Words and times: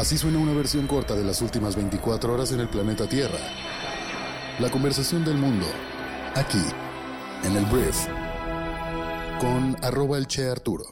Así 0.00 0.16
suena 0.16 0.38
una 0.38 0.54
versión 0.54 0.86
corta 0.86 1.14
de 1.14 1.22
las 1.22 1.42
últimas 1.42 1.76
24 1.76 2.32
horas 2.32 2.52
en 2.52 2.60
el 2.60 2.70
planeta 2.70 3.06
Tierra. 3.06 3.36
La 4.58 4.70
conversación 4.70 5.26
del 5.26 5.36
mundo, 5.36 5.66
aquí, 6.34 6.62
en 7.44 7.54
el 7.54 7.66
Brief, 7.66 8.06
con 9.38 9.76
arroba 9.82 10.16
el 10.16 10.26
Che 10.26 10.48
Arturo. 10.48 10.86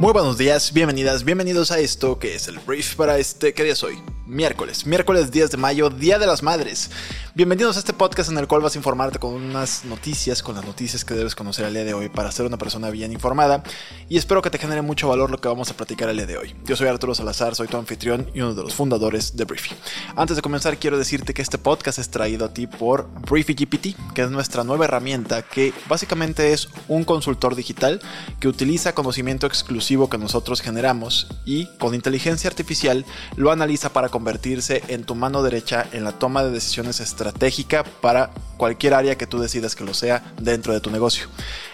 Muy 0.00 0.12
buenos 0.14 0.38
días, 0.38 0.72
bienvenidas, 0.72 1.24
bienvenidos 1.24 1.70
a 1.70 1.80
esto 1.80 2.18
que 2.18 2.34
es 2.34 2.48
el 2.48 2.58
brief 2.60 2.96
para 2.96 3.18
este, 3.18 3.52
¿qué 3.54 3.62
día 3.62 3.74
es 3.74 3.84
hoy? 3.84 4.02
Miércoles, 4.26 4.86
miércoles 4.86 5.30
10 5.30 5.50
de 5.50 5.56
mayo, 5.58 5.90
Día 5.90 6.18
de 6.18 6.26
las 6.26 6.42
Madres. 6.42 6.90
Bienvenidos 7.34 7.76
a 7.76 7.78
este 7.78 7.94
podcast 7.94 8.30
en 8.30 8.36
el 8.36 8.46
cual 8.46 8.60
vas 8.60 8.74
a 8.74 8.78
informarte 8.78 9.18
con 9.18 9.32
unas 9.32 9.86
noticias, 9.86 10.42
con 10.42 10.54
las 10.54 10.66
noticias 10.66 11.02
que 11.02 11.14
debes 11.14 11.34
conocer 11.34 11.64
el 11.64 11.72
día 11.72 11.82
de 11.82 11.94
hoy 11.94 12.10
para 12.10 12.30
ser 12.30 12.44
una 12.44 12.58
persona 12.58 12.90
bien 12.90 13.10
informada 13.10 13.62
y 14.10 14.18
espero 14.18 14.42
que 14.42 14.50
te 14.50 14.58
genere 14.58 14.82
mucho 14.82 15.08
valor 15.08 15.30
lo 15.30 15.40
que 15.40 15.48
vamos 15.48 15.70
a 15.70 15.74
platicar 15.74 16.10
el 16.10 16.18
día 16.18 16.26
de 16.26 16.36
hoy. 16.36 16.54
Yo 16.66 16.76
soy 16.76 16.88
Arturo 16.88 17.14
Salazar, 17.14 17.54
soy 17.54 17.68
tu 17.68 17.78
anfitrión 17.78 18.28
y 18.34 18.42
uno 18.42 18.52
de 18.52 18.62
los 18.62 18.74
fundadores 18.74 19.34
de 19.34 19.46
Briefy. 19.46 19.74
Antes 20.14 20.36
de 20.36 20.42
comenzar 20.42 20.76
quiero 20.76 20.98
decirte 20.98 21.32
que 21.32 21.40
este 21.40 21.56
podcast 21.56 21.98
es 21.98 22.10
traído 22.10 22.44
a 22.44 22.52
ti 22.52 22.66
por 22.66 23.08
Briefy 23.30 23.54
GPT, 23.54 24.12
que 24.12 24.20
es 24.20 24.30
nuestra 24.30 24.62
nueva 24.62 24.84
herramienta 24.84 25.40
que 25.40 25.72
básicamente 25.88 26.52
es 26.52 26.68
un 26.88 27.04
consultor 27.04 27.56
digital 27.56 28.02
que 28.40 28.48
utiliza 28.48 28.94
conocimiento 28.94 29.46
exclusivo 29.46 30.10
que 30.10 30.18
nosotros 30.18 30.60
generamos 30.60 31.28
y 31.46 31.64
con 31.78 31.94
inteligencia 31.94 32.50
artificial 32.50 33.06
lo 33.36 33.50
analiza 33.52 33.90
para 33.90 34.10
convertirse 34.10 34.82
en 34.88 35.04
tu 35.04 35.14
mano 35.14 35.42
derecha 35.42 35.86
en 35.92 36.04
la 36.04 36.12
toma 36.12 36.44
de 36.44 36.50
decisiones 36.50 37.00
estratégicas 37.00 37.21
estratégica 37.22 37.84
para 37.84 38.30
cualquier 38.56 38.94
área 38.94 39.16
que 39.16 39.26
tú 39.26 39.38
decidas 39.38 39.74
que 39.74 39.84
lo 39.84 39.94
sea 39.94 40.22
dentro 40.40 40.72
de 40.72 40.80
tu 40.80 40.90
negocio. 40.90 41.26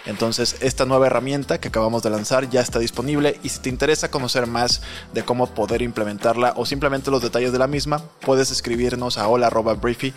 Entonces, 0.05 0.57
esta 0.61 0.85
nueva 0.85 1.07
herramienta 1.07 1.59
que 1.59 1.67
acabamos 1.67 2.03
de 2.03 2.09
lanzar 2.09 2.49
ya 2.49 2.61
está 2.61 2.79
disponible 2.79 3.39
y 3.43 3.49
si 3.49 3.59
te 3.59 3.69
interesa 3.69 4.11
conocer 4.11 4.47
más 4.47 4.81
de 5.13 5.23
cómo 5.23 5.47
poder 5.47 5.81
implementarla 5.81 6.53
o 6.55 6.65
simplemente 6.65 7.11
los 7.11 7.21
detalles 7.21 7.51
de 7.51 7.59
la 7.59 7.67
misma, 7.67 8.03
puedes 8.21 8.51
escribirnos 8.51 9.17
a 9.17 9.27
hola.briefy 9.27 10.13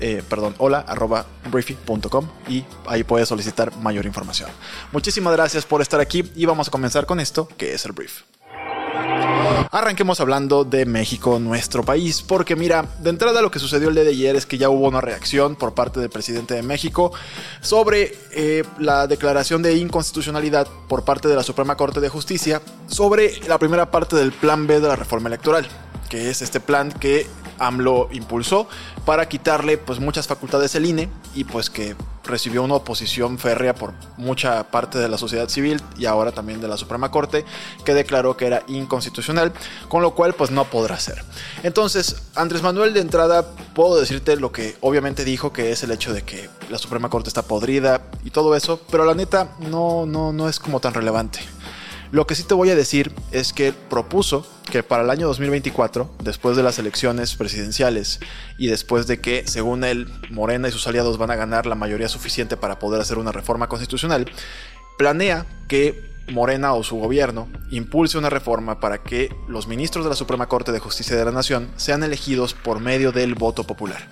eh, 0.00 0.22
perdón, 0.28 0.54
y 2.48 2.64
ahí 2.86 3.02
puedes 3.02 3.28
solicitar 3.28 3.74
mayor 3.78 4.06
información. 4.06 4.48
Muchísimas 4.92 5.32
gracias 5.32 5.64
por 5.64 5.82
estar 5.82 5.98
aquí 5.98 6.30
y 6.36 6.46
vamos 6.46 6.68
a 6.68 6.70
comenzar 6.70 7.04
con 7.04 7.18
esto 7.18 7.48
que 7.56 7.74
es 7.74 7.84
el 7.84 7.92
brief. 7.92 8.22
Arranquemos 9.70 10.18
hablando 10.20 10.64
de 10.64 10.86
México, 10.86 11.38
nuestro 11.38 11.82
país, 11.82 12.22
porque 12.22 12.56
mira, 12.56 12.86
de 13.00 13.10
entrada 13.10 13.42
lo 13.42 13.50
que 13.50 13.58
sucedió 13.58 13.90
el 13.90 13.94
día 13.94 14.04
de 14.04 14.10
ayer 14.10 14.34
es 14.34 14.46
que 14.46 14.56
ya 14.56 14.70
hubo 14.70 14.88
una 14.88 15.02
reacción 15.02 15.56
por 15.56 15.74
parte 15.74 16.00
del 16.00 16.08
presidente 16.08 16.54
de 16.54 16.62
México 16.62 17.12
sobre 17.60 18.16
eh, 18.30 18.64
la 18.78 19.06
declaración 19.06 19.60
de 19.60 19.76
inconstitucionalidad 19.76 20.66
por 20.88 21.04
parte 21.04 21.28
de 21.28 21.36
la 21.36 21.42
Suprema 21.42 21.76
Corte 21.76 22.00
de 22.00 22.08
Justicia 22.08 22.62
sobre 22.86 23.40
la 23.46 23.58
primera 23.58 23.90
parte 23.90 24.16
del 24.16 24.32
Plan 24.32 24.66
B 24.66 24.80
de 24.80 24.88
la 24.88 24.96
reforma 24.96 25.28
electoral, 25.28 25.66
que 26.08 26.30
es 26.30 26.40
este 26.40 26.60
plan 26.60 26.90
que 26.90 27.26
AMLO 27.58 28.08
impulsó 28.10 28.68
para 29.04 29.28
quitarle 29.28 29.76
pues 29.76 30.00
muchas 30.00 30.26
facultades 30.26 30.74
al 30.76 30.86
INE 30.86 31.10
y 31.34 31.44
pues 31.44 31.68
que 31.68 31.94
recibió 32.28 32.62
una 32.62 32.74
oposición 32.74 33.38
férrea 33.38 33.74
por 33.74 33.94
mucha 34.16 34.70
parte 34.70 34.98
de 34.98 35.08
la 35.08 35.18
sociedad 35.18 35.48
civil 35.48 35.82
y 35.98 36.06
ahora 36.06 36.30
también 36.32 36.60
de 36.60 36.68
la 36.68 36.76
Suprema 36.76 37.10
Corte 37.10 37.44
que 37.84 37.94
declaró 37.94 38.36
que 38.36 38.46
era 38.46 38.62
inconstitucional, 38.68 39.52
con 39.88 40.02
lo 40.02 40.14
cual 40.14 40.34
pues 40.34 40.50
no 40.50 40.64
podrá 40.64 41.00
ser. 41.00 41.24
Entonces, 41.62 42.22
Andrés 42.34 42.62
Manuel 42.62 42.94
de 42.94 43.00
entrada 43.00 43.50
puedo 43.74 43.98
decirte 43.98 44.36
lo 44.36 44.52
que 44.52 44.76
obviamente 44.80 45.24
dijo 45.24 45.52
que 45.52 45.72
es 45.72 45.82
el 45.82 45.90
hecho 45.90 46.12
de 46.12 46.22
que 46.22 46.48
la 46.70 46.78
Suprema 46.78 47.08
Corte 47.10 47.28
está 47.28 47.42
podrida 47.42 48.02
y 48.24 48.30
todo 48.30 48.54
eso, 48.54 48.80
pero 48.90 49.04
la 49.04 49.14
neta 49.14 49.48
no 49.58 50.06
no 50.06 50.32
no 50.32 50.48
es 50.48 50.60
como 50.60 50.80
tan 50.80 50.94
relevante. 50.94 51.40
Lo 52.10 52.26
que 52.26 52.34
sí 52.34 52.42
te 52.42 52.54
voy 52.54 52.70
a 52.70 52.76
decir 52.76 53.12
es 53.32 53.52
que 53.52 53.72
propuso 53.72 54.46
que 54.68 54.82
para 54.82 55.02
el 55.02 55.10
año 55.10 55.26
2024, 55.26 56.10
después 56.22 56.56
de 56.56 56.62
las 56.62 56.78
elecciones 56.78 57.34
presidenciales 57.36 58.20
y 58.58 58.68
después 58.68 59.06
de 59.06 59.20
que, 59.20 59.46
según 59.46 59.84
él, 59.84 60.08
Morena 60.30 60.68
y 60.68 60.72
sus 60.72 60.86
aliados 60.86 61.18
van 61.18 61.30
a 61.30 61.36
ganar 61.36 61.66
la 61.66 61.74
mayoría 61.74 62.08
suficiente 62.08 62.56
para 62.56 62.78
poder 62.78 63.00
hacer 63.00 63.18
una 63.18 63.32
reforma 63.32 63.68
constitucional, 63.68 64.30
planea 64.96 65.46
que 65.68 66.08
Morena 66.30 66.74
o 66.74 66.84
su 66.84 66.96
gobierno 66.96 67.48
impulse 67.70 68.18
una 68.18 68.30
reforma 68.30 68.80
para 68.80 68.98
que 69.02 69.34
los 69.48 69.66
ministros 69.66 70.04
de 70.04 70.10
la 70.10 70.16
Suprema 70.16 70.46
Corte 70.46 70.72
de 70.72 70.78
Justicia 70.78 71.16
de 71.16 71.24
la 71.24 71.32
Nación 71.32 71.68
sean 71.76 72.02
elegidos 72.02 72.54
por 72.54 72.80
medio 72.80 73.12
del 73.12 73.34
voto 73.34 73.64
popular. 73.64 74.06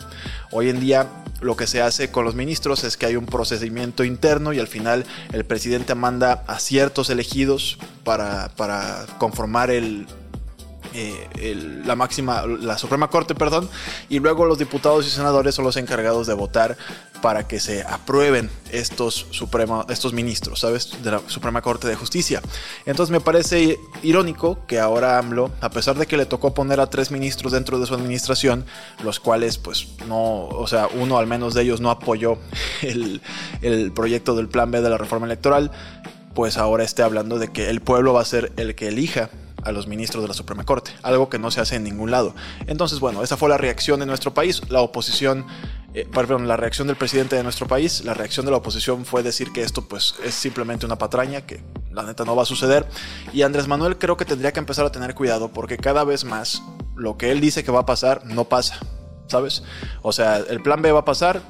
Hoy 0.50 0.70
en 0.70 0.80
día 0.80 1.06
lo 1.40 1.56
que 1.56 1.66
se 1.66 1.82
hace 1.82 2.10
con 2.10 2.24
los 2.24 2.34
ministros 2.34 2.84
es 2.84 2.96
que 2.96 3.06
hay 3.06 3.16
un 3.16 3.26
procedimiento 3.26 4.04
interno 4.04 4.52
y 4.52 4.58
al 4.58 4.68
final 4.68 5.04
el 5.32 5.44
presidente 5.44 5.94
manda 5.94 6.44
a 6.46 6.58
ciertos 6.58 7.10
elegidos 7.10 7.78
para, 8.04 8.48
para 8.56 9.04
conformar 9.18 9.70
el, 9.70 10.06
eh, 10.96 11.82
la 11.84 11.94
máxima, 11.94 12.46
la 12.46 12.78
Suprema 12.78 13.08
Corte, 13.08 13.34
perdón, 13.34 13.68
y 14.08 14.18
luego 14.18 14.46
los 14.46 14.58
diputados 14.58 15.06
y 15.06 15.10
senadores 15.10 15.54
son 15.54 15.64
los 15.64 15.76
encargados 15.76 16.26
de 16.26 16.32
votar 16.32 16.76
para 17.20 17.46
que 17.46 17.60
se 17.60 17.82
aprueben 17.82 18.50
estos, 18.70 19.26
estos 19.88 20.12
ministros, 20.12 20.60
¿sabes? 20.60 21.02
De 21.02 21.10
la 21.10 21.20
Suprema 21.26 21.60
Corte 21.60 21.86
de 21.86 21.96
Justicia. 21.96 22.40
Entonces 22.86 23.10
me 23.10 23.20
parece 23.20 23.78
irónico 24.02 24.64
que 24.66 24.78
ahora 24.78 25.18
AMLO, 25.18 25.50
a 25.60 25.70
pesar 25.70 25.96
de 25.96 26.06
que 26.06 26.16
le 26.16 26.24
tocó 26.24 26.54
poner 26.54 26.80
a 26.80 26.88
tres 26.88 27.10
ministros 27.10 27.52
dentro 27.52 27.78
de 27.78 27.86
su 27.86 27.94
administración, 27.94 28.64
los 29.04 29.20
cuales 29.20 29.58
pues 29.58 29.88
no, 30.08 30.46
o 30.46 30.66
sea, 30.66 30.88
uno 30.94 31.18
al 31.18 31.26
menos 31.26 31.54
de 31.54 31.62
ellos 31.62 31.80
no 31.80 31.90
apoyó 31.90 32.38
el, 32.82 33.20
el 33.60 33.92
proyecto 33.92 34.34
del 34.34 34.48
plan 34.48 34.70
B 34.70 34.80
de 34.80 34.90
la 34.90 34.98
reforma 34.98 35.26
electoral, 35.26 35.70
pues 36.34 36.56
ahora 36.58 36.84
esté 36.84 37.02
hablando 37.02 37.38
de 37.38 37.48
que 37.48 37.70
el 37.70 37.80
pueblo 37.80 38.12
va 38.12 38.20
a 38.20 38.24
ser 38.24 38.52
el 38.56 38.74
que 38.74 38.88
elija 38.88 39.30
a 39.62 39.72
los 39.72 39.86
ministros 39.86 40.22
de 40.22 40.28
la 40.28 40.34
Suprema 40.34 40.64
Corte, 40.64 40.92
algo 41.02 41.28
que 41.28 41.38
no 41.38 41.50
se 41.50 41.60
hace 41.60 41.76
en 41.76 41.84
ningún 41.84 42.10
lado. 42.10 42.34
Entonces, 42.66 43.00
bueno, 43.00 43.22
esa 43.22 43.36
fue 43.36 43.48
la 43.48 43.58
reacción 43.58 44.00
de 44.00 44.06
nuestro 44.06 44.34
país, 44.34 44.62
la 44.68 44.80
oposición, 44.80 45.46
eh, 45.94 46.06
perdón, 46.12 46.46
la 46.48 46.56
reacción 46.56 46.86
del 46.86 46.96
presidente 46.96 47.36
de 47.36 47.42
nuestro 47.42 47.66
país, 47.66 48.04
la 48.04 48.14
reacción 48.14 48.46
de 48.46 48.52
la 48.52 48.58
oposición 48.58 49.04
fue 49.04 49.22
decir 49.22 49.52
que 49.52 49.62
esto 49.62 49.82
pues 49.88 50.14
es 50.24 50.34
simplemente 50.34 50.86
una 50.86 50.96
patraña, 50.96 51.42
que 51.42 51.62
la 51.90 52.02
neta 52.02 52.24
no 52.24 52.36
va 52.36 52.42
a 52.42 52.46
suceder, 52.46 52.86
y 53.32 53.42
Andrés 53.42 53.66
Manuel 53.66 53.98
creo 53.98 54.16
que 54.16 54.24
tendría 54.24 54.52
que 54.52 54.60
empezar 54.60 54.86
a 54.86 54.92
tener 54.92 55.14
cuidado 55.14 55.50
porque 55.52 55.76
cada 55.76 56.04
vez 56.04 56.24
más 56.24 56.62
lo 56.94 57.16
que 57.16 57.30
él 57.32 57.40
dice 57.40 57.64
que 57.64 57.72
va 57.72 57.80
a 57.80 57.86
pasar 57.86 58.24
no 58.26 58.44
pasa. 58.44 58.78
¿Sabes? 59.28 59.64
O 60.02 60.12
sea, 60.12 60.36
el 60.36 60.62
plan 60.62 60.82
B 60.82 60.92
va 60.92 61.00
a 61.00 61.04
pasar, 61.04 61.42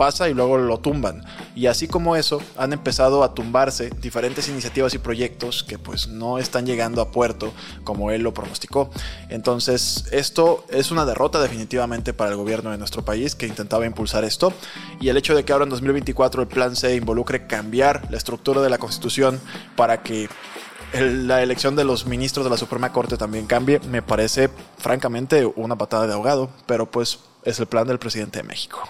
pasa 0.00 0.30
y 0.30 0.34
luego 0.34 0.56
lo 0.56 0.78
tumban. 0.78 1.22
Y 1.54 1.66
así 1.66 1.86
como 1.86 2.16
eso, 2.16 2.40
han 2.56 2.72
empezado 2.72 3.22
a 3.22 3.34
tumbarse 3.34 3.90
diferentes 4.00 4.48
iniciativas 4.48 4.94
y 4.94 4.98
proyectos 4.98 5.62
que 5.62 5.78
pues 5.78 6.08
no 6.08 6.38
están 6.38 6.64
llegando 6.64 7.02
a 7.02 7.10
puerto 7.10 7.52
como 7.84 8.10
él 8.10 8.22
lo 8.22 8.32
pronosticó. 8.32 8.90
Entonces, 9.28 10.06
esto 10.10 10.64
es 10.70 10.90
una 10.90 11.04
derrota 11.04 11.38
definitivamente 11.38 12.14
para 12.14 12.30
el 12.30 12.38
gobierno 12.38 12.70
de 12.70 12.78
nuestro 12.78 13.04
país 13.04 13.34
que 13.34 13.46
intentaba 13.46 13.84
impulsar 13.84 14.24
esto. 14.24 14.54
Y 15.02 15.10
el 15.10 15.18
hecho 15.18 15.34
de 15.36 15.44
que 15.44 15.52
ahora 15.52 15.64
en 15.64 15.70
2024 15.70 16.40
el 16.40 16.48
plan 16.48 16.76
se 16.76 16.96
involucre 16.96 17.46
cambiar 17.46 18.10
la 18.10 18.16
estructura 18.16 18.62
de 18.62 18.70
la 18.70 18.78
constitución 18.78 19.38
para 19.76 20.02
que 20.02 20.30
la 20.94 21.42
elección 21.42 21.76
de 21.76 21.84
los 21.84 22.06
ministros 22.06 22.44
de 22.46 22.50
la 22.50 22.56
Suprema 22.56 22.90
Corte 22.90 23.18
también 23.18 23.44
cambie, 23.44 23.80
me 23.80 24.00
parece 24.00 24.48
francamente 24.78 25.44
una 25.44 25.76
patada 25.76 26.06
de 26.06 26.14
ahogado, 26.14 26.48
pero 26.64 26.90
pues 26.90 27.18
es 27.44 27.60
el 27.60 27.66
plan 27.66 27.86
del 27.86 27.98
presidente 27.98 28.38
de 28.38 28.44
México. 28.44 28.88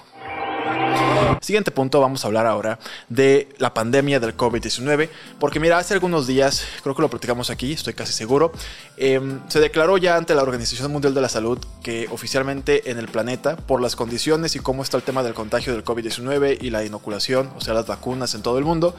Siguiente 1.41 1.71
punto, 1.71 2.01
vamos 2.01 2.23
a 2.23 2.29
hablar 2.29 2.47
ahora 2.47 2.79
de 3.09 3.49
la 3.59 3.73
pandemia 3.73 4.21
del 4.21 4.37
COVID-19, 4.37 5.09
porque 5.39 5.59
mira, 5.59 5.79
hace 5.79 5.95
algunos 5.95 6.27
días, 6.27 6.65
creo 6.83 6.95
que 6.95 7.03
lo 7.03 7.09
platicamos 7.09 7.51
aquí, 7.51 7.73
estoy 7.73 7.95
casi 7.95 8.13
seguro, 8.13 8.53
em, 8.97 9.41
se 9.49 9.59
declaró 9.59 9.97
ya 9.97 10.17
ante 10.17 10.35
la 10.35 10.43
Organización 10.43 10.93
Mundial 10.93 11.15
de 11.15 11.21
la 11.23 11.29
Salud 11.29 11.59
que 11.83 12.09
oficialmente 12.13 12.91
en 12.91 12.99
el 12.99 13.09
planeta, 13.09 13.57
por 13.57 13.81
las 13.81 13.97
condiciones 13.97 14.55
y 14.55 14.61
cómo 14.61 14.83
está 14.83 14.97
el 14.97 15.03
tema 15.03 15.23
del 15.23 15.35
contagio 15.35 15.73
del 15.73 15.83
COVID-19 15.83 16.59
y 16.61 16.71
la 16.71 16.85
inoculación, 16.85 17.51
o 17.57 17.61
sea, 17.61 17.75
las 17.75 17.87
vacunas 17.87 18.35
en 18.35 18.43
todo 18.43 18.59
el 18.59 18.65
mundo, 18.65 18.95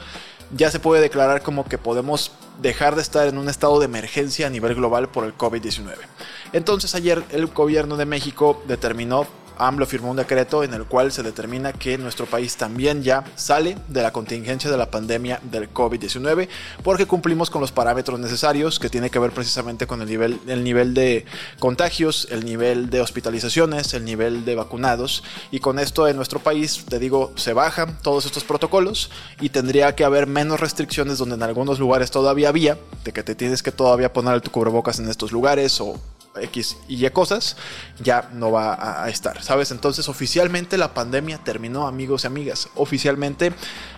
ya 0.54 0.70
se 0.70 0.80
puede 0.80 1.00
declarar 1.00 1.42
como 1.42 1.64
que 1.64 1.78
podemos 1.78 2.32
dejar 2.60 2.96
de 2.96 3.02
estar 3.02 3.26
en 3.28 3.38
un 3.38 3.48
estado 3.48 3.78
de 3.78 3.86
emergencia 3.86 4.46
a 4.46 4.50
nivel 4.50 4.74
global 4.74 5.08
por 5.08 5.24
el 5.24 5.36
COVID-19. 5.36 5.94
Entonces 6.52 6.94
ayer 6.94 7.22
el 7.30 7.46
gobierno 7.46 7.96
de 7.96 8.04
México 8.04 8.62
determinó 8.66 9.26
AMLO 9.66 9.86
firmó 9.86 10.10
un 10.10 10.16
decreto 10.16 10.64
en 10.64 10.74
el 10.74 10.84
cual 10.84 11.12
se 11.12 11.22
determina 11.22 11.72
que 11.72 11.96
nuestro 11.98 12.26
país 12.26 12.56
también 12.56 13.02
ya 13.02 13.24
sale 13.36 13.76
de 13.88 14.02
la 14.02 14.12
contingencia 14.12 14.70
de 14.70 14.76
la 14.76 14.90
pandemia 14.90 15.40
del 15.42 15.72
COVID-19 15.72 16.48
porque 16.82 17.06
cumplimos 17.06 17.50
con 17.50 17.60
los 17.60 17.72
parámetros 17.72 18.18
necesarios 18.18 18.78
que 18.78 18.88
tiene 18.88 19.10
que 19.10 19.18
ver 19.18 19.30
precisamente 19.30 19.86
con 19.86 20.02
el 20.02 20.08
nivel, 20.08 20.40
el 20.46 20.64
nivel 20.64 20.94
de 20.94 21.24
contagios, 21.58 22.28
el 22.30 22.44
nivel 22.44 22.90
de 22.90 23.00
hospitalizaciones, 23.00 23.94
el 23.94 24.04
nivel 24.04 24.44
de 24.44 24.54
vacunados. 24.54 25.22
Y 25.50 25.60
con 25.60 25.78
esto 25.78 26.08
en 26.08 26.16
nuestro 26.16 26.40
país, 26.40 26.84
te 26.88 26.98
digo, 26.98 27.32
se 27.36 27.52
bajan 27.52 27.98
todos 28.02 28.26
estos 28.26 28.44
protocolos 28.44 29.10
y 29.40 29.50
tendría 29.50 29.94
que 29.94 30.04
haber 30.04 30.26
menos 30.26 30.60
restricciones 30.60 31.18
donde 31.18 31.36
en 31.36 31.42
algunos 31.42 31.78
lugares 31.78 32.10
todavía 32.10 32.48
había, 32.48 32.78
de 33.04 33.12
que 33.12 33.22
te 33.22 33.34
tienes 33.34 33.62
que 33.62 33.72
todavía 33.72 34.12
poner 34.12 34.40
tu 34.40 34.50
cubrebocas 34.50 34.98
en 34.98 35.08
estos 35.08 35.32
lugares 35.32 35.80
o 35.80 36.00
X 36.40 36.78
y 36.88 37.04
Y 37.04 37.10
cosas, 37.10 37.56
ya 38.00 38.30
no 38.32 38.50
va 38.50 39.04
a, 39.04 39.08
estar, 39.08 39.42
¿sabes? 39.42 39.70
Entonces 39.70 40.08
oficialmente 40.08 40.78
la 40.78 40.94
pandemia 40.94 41.38
terminó, 41.38 41.86
amigos 41.86 42.24
y 42.24 42.26
amigas. 42.26 42.68
Oficialmente 42.74 43.52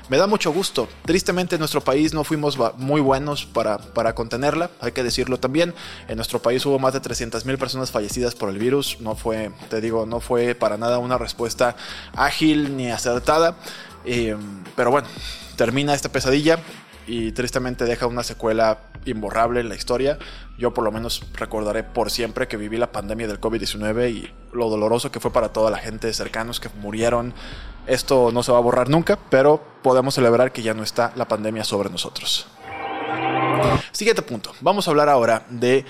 me 0.08 0.16
da 0.16 0.26
mucho 0.26 0.52
gusto. 0.52 0.88
Tristemente 1.04 1.56
en 1.56 1.60
nuestro 1.60 1.81
país 1.81 2.12
no 2.12 2.25
fuimos 2.25 2.58
muy 2.76 3.00
buenos 3.00 3.46
para, 3.46 3.78
para 3.78 4.14
contenerla, 4.14 4.70
hay 4.81 4.92
que 4.92 5.02
decirlo 5.02 5.38
también. 5.38 5.75
En 6.08 6.16
nuestro 6.16 6.40
país 6.40 6.64
hubo 6.66 6.78
más 6.78 6.92
de 6.92 7.00
300 7.00 7.44
mil 7.46 7.58
personas 7.58 7.90
fallecidas 7.90 8.34
por 8.34 8.48
el 8.48 8.58
virus. 8.58 9.00
No 9.00 9.16
fue, 9.16 9.50
te 9.70 9.81
digo, 9.81 10.06
no 10.06 10.20
fue 10.20 10.54
para 10.54 10.76
nada 10.76 10.98
una 10.98 11.19
respuesta 11.19 11.76
ágil 12.14 12.76
ni 12.76 12.90
acertada. 12.90 13.56
Eh, 14.04 14.36
pero 14.76 14.90
bueno, 14.90 15.08
termina 15.56 15.94
esta 15.94 16.10
pesadilla 16.10 16.58
y 17.06 17.32
tristemente 17.32 17.84
deja 17.84 18.06
una 18.06 18.22
secuela 18.22 18.78
imborrable 19.04 19.60
en 19.60 19.68
la 19.68 19.74
historia. 19.74 20.18
Yo 20.58 20.72
por 20.72 20.84
lo 20.84 20.92
menos 20.92 21.22
recordaré 21.34 21.82
por 21.82 22.10
siempre 22.10 22.48
que 22.48 22.56
viví 22.56 22.76
la 22.76 22.92
pandemia 22.92 23.26
del 23.26 23.40
COVID-19 23.40 24.10
y 24.10 24.30
lo 24.52 24.68
doloroso 24.68 25.10
que 25.10 25.20
fue 25.20 25.32
para 25.32 25.52
toda 25.52 25.70
la 25.70 25.78
gente 25.78 26.12
cercanos 26.12 26.60
que 26.60 26.68
murieron. 26.80 27.34
Esto 27.86 28.30
no 28.32 28.42
se 28.42 28.52
va 28.52 28.58
a 28.58 28.62
borrar 28.62 28.88
nunca, 28.88 29.18
pero 29.30 29.62
podemos 29.82 30.14
celebrar 30.14 30.52
que 30.52 30.62
ya 30.62 30.74
no 30.74 30.82
está 30.82 31.12
la 31.16 31.28
pandemia 31.28 31.64
sobre 31.64 31.90
nosotros. 31.90 32.46
Siguiente 33.92 34.22
punto. 34.22 34.52
Vamos 34.60 34.86
a 34.86 34.90
hablar 34.90 35.08
ahora 35.08 35.44
de 35.48 35.84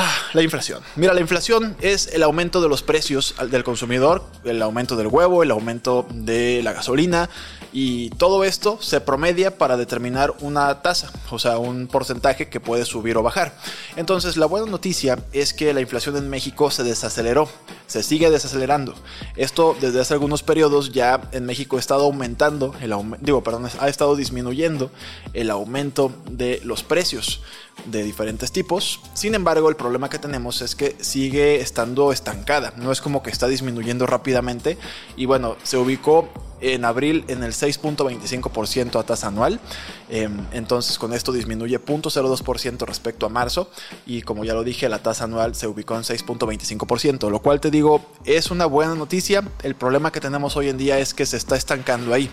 Ah, 0.00 0.14
la 0.32 0.42
inflación. 0.42 0.80
Mira, 0.94 1.12
la 1.12 1.20
inflación 1.20 1.76
es 1.80 2.06
el 2.12 2.22
aumento 2.22 2.60
de 2.60 2.68
los 2.68 2.84
precios 2.84 3.34
del 3.50 3.64
consumidor, 3.64 4.24
el 4.44 4.62
aumento 4.62 4.94
del 4.94 5.08
huevo, 5.08 5.42
el 5.42 5.50
aumento 5.50 6.06
de 6.12 6.62
la 6.62 6.72
gasolina 6.72 7.28
y 7.72 8.10
todo 8.10 8.44
esto 8.44 8.78
se 8.80 9.00
promedia 9.00 9.58
para 9.58 9.76
determinar 9.76 10.34
una 10.38 10.82
tasa, 10.82 11.10
o 11.32 11.40
sea, 11.40 11.58
un 11.58 11.88
porcentaje 11.88 12.48
que 12.48 12.60
puede 12.60 12.84
subir 12.84 13.16
o 13.16 13.24
bajar. 13.24 13.58
Entonces, 13.96 14.36
la 14.36 14.46
buena 14.46 14.70
noticia 14.70 15.18
es 15.32 15.52
que 15.52 15.74
la 15.74 15.80
inflación 15.80 16.16
en 16.16 16.30
México 16.30 16.70
se 16.70 16.84
desaceleró, 16.84 17.48
se 17.88 18.04
sigue 18.04 18.30
desacelerando. 18.30 18.94
Esto 19.34 19.76
desde 19.80 20.00
hace 20.00 20.14
algunos 20.14 20.44
periodos 20.44 20.92
ya 20.92 21.20
en 21.32 21.44
México 21.44 21.76
ha 21.76 21.80
estado 21.80 22.04
aumentando, 22.04 22.72
el 22.80 22.94
digo, 23.18 23.42
perdón, 23.42 23.68
ha 23.80 23.88
estado 23.88 24.14
disminuyendo 24.14 24.92
el 25.32 25.50
aumento 25.50 26.12
de 26.30 26.60
los 26.62 26.84
precios 26.84 27.40
de 27.86 28.02
diferentes 28.02 28.52
tipos. 28.52 29.00
Sin 29.14 29.34
embargo, 29.34 29.68
el 29.68 29.76
que 30.08 30.18
tenemos 30.18 30.62
es 30.62 30.74
que 30.76 30.96
sigue 31.00 31.60
estando 31.60 32.12
estancada. 32.12 32.72
No 32.76 32.92
es 32.92 33.00
como 33.00 33.22
que 33.22 33.30
está 33.30 33.48
disminuyendo 33.48 34.06
rápidamente. 34.06 34.78
Y 35.16 35.26
bueno, 35.26 35.56
se 35.64 35.76
ubicó 35.76 36.28
en 36.60 36.84
abril 36.84 37.24
en 37.28 37.42
el 37.42 37.52
6.25% 37.52 39.00
a 39.00 39.02
tasa 39.02 39.28
anual. 39.28 39.60
Em, 40.08 40.46
entonces 40.52 40.98
con 40.98 41.12
esto 41.12 41.32
disminuye 41.32 41.80
0.02% 41.80 42.86
respecto 42.86 43.26
a 43.26 43.28
marzo. 43.28 43.70
Y 44.06 44.22
como 44.22 44.44
ya 44.44 44.54
lo 44.54 44.62
dije, 44.62 44.88
la 44.88 45.00
tasa 45.00 45.24
anual 45.24 45.54
se 45.54 45.66
ubicó 45.66 45.96
en 45.96 46.02
6.25%. 46.02 47.30
Lo 47.30 47.40
cual 47.40 47.60
te 47.60 47.70
digo, 47.70 48.04
es 48.24 48.50
una 48.50 48.66
buena 48.66 48.94
noticia. 48.94 49.42
El 49.62 49.74
problema 49.74 50.12
que 50.12 50.20
tenemos 50.20 50.56
hoy 50.56 50.68
en 50.68 50.78
día 50.78 50.98
es 50.98 51.14
que 51.14 51.26
se 51.26 51.36
está 51.36 51.56
estancando 51.56 52.14
ahí 52.14 52.30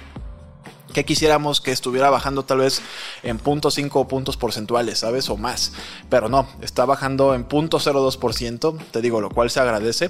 que 0.95 1.03
quisiéramos 1.03 1.59
que 1.59 1.71
estuviera 1.71 2.09
bajando 2.09 2.45
tal 2.45 2.59
vez 2.59 2.81
en 3.21 3.37
0.5 3.37 4.07
puntos 4.07 4.37
porcentuales, 4.37 4.99
¿sabes? 4.99 5.29
O 5.29 5.35
más. 5.35 5.73
Pero 6.09 6.29
no, 6.29 6.47
está 6.61 6.85
bajando 6.85 7.35
en 7.35 7.45
0.02%, 7.49 8.79
te 8.91 9.01
digo, 9.01 9.19
lo 9.19 9.29
cual 9.29 9.49
se 9.49 9.59
agradece, 9.59 10.09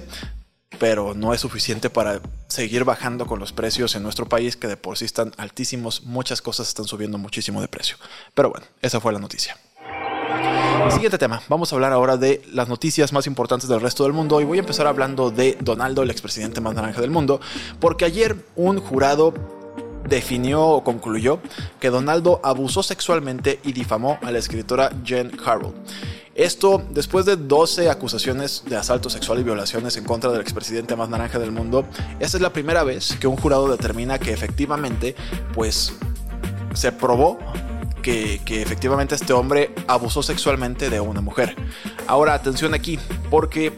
pero 0.78 1.12
no 1.14 1.34
es 1.34 1.40
suficiente 1.40 1.90
para 1.90 2.20
seguir 2.46 2.84
bajando 2.84 3.26
con 3.26 3.40
los 3.40 3.52
precios 3.52 3.96
en 3.96 4.04
nuestro 4.04 4.28
país, 4.28 4.56
que 4.56 4.68
de 4.68 4.76
por 4.76 4.96
sí 4.96 5.06
están 5.06 5.32
altísimos, 5.38 6.04
muchas 6.04 6.40
cosas 6.40 6.68
están 6.68 6.86
subiendo 6.86 7.18
muchísimo 7.18 7.60
de 7.60 7.66
precio. 7.66 7.96
Pero 8.32 8.50
bueno, 8.50 8.64
esa 8.80 9.00
fue 9.00 9.12
la 9.12 9.18
noticia. 9.18 9.56
Siguiente 10.90 11.18
tema, 11.18 11.42
vamos 11.48 11.72
a 11.72 11.74
hablar 11.74 11.92
ahora 11.92 12.16
de 12.16 12.42
las 12.52 12.68
noticias 12.68 13.12
más 13.12 13.26
importantes 13.26 13.68
del 13.68 13.80
resto 13.80 14.04
del 14.04 14.12
mundo 14.12 14.40
y 14.40 14.44
voy 14.44 14.58
a 14.58 14.60
empezar 14.60 14.86
hablando 14.86 15.32
de 15.32 15.58
Donaldo, 15.60 16.04
el 16.04 16.10
expresidente 16.10 16.60
más 16.60 16.74
naranja 16.74 17.00
del 17.00 17.10
mundo, 17.10 17.40
porque 17.80 18.04
ayer 18.04 18.36
un 18.54 18.78
jurado 18.78 19.34
definió 20.08 20.66
o 20.66 20.84
concluyó 20.84 21.40
que 21.80 21.90
Donaldo 21.90 22.40
abusó 22.42 22.82
sexualmente 22.82 23.60
y 23.64 23.72
difamó 23.72 24.18
a 24.22 24.30
la 24.30 24.38
escritora 24.38 24.90
Jen 25.04 25.30
Carroll. 25.30 25.74
Esto 26.34 26.82
después 26.90 27.24
de 27.24 27.36
12 27.36 27.88
acusaciones 27.88 28.62
de 28.68 28.76
asalto 28.76 29.08
sexual 29.08 29.40
y 29.40 29.42
violaciones 29.42 29.96
en 29.96 30.04
contra 30.04 30.30
del 30.30 30.42
expresidente 30.42 30.94
más 30.94 31.08
naranja 31.08 31.38
del 31.38 31.50
mundo, 31.50 31.86
esta 32.20 32.36
es 32.36 32.42
la 32.42 32.52
primera 32.52 32.84
vez 32.84 33.16
que 33.18 33.26
un 33.26 33.36
jurado 33.36 33.68
determina 33.68 34.18
que 34.18 34.32
efectivamente, 34.32 35.16
pues, 35.54 35.94
se 36.74 36.92
probó 36.92 37.38
que, 38.02 38.42
que, 38.44 38.60
efectivamente 38.60 39.14
este 39.14 39.32
hombre 39.32 39.74
abusó 39.86 40.22
sexualmente 40.22 40.90
de 40.90 41.00
una 41.00 41.22
mujer. 41.22 41.56
Ahora, 42.06 42.34
atención 42.34 42.74
aquí, 42.74 42.98
porque 43.30 43.72